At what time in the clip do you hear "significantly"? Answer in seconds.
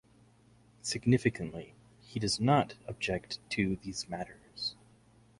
0.81-1.75